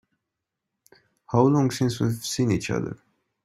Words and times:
How 1.27 1.43
long 1.43 1.69
since 1.69 1.99
we've 1.99 2.25
seen 2.25 2.49
each 2.51 2.71
other? 2.71 2.97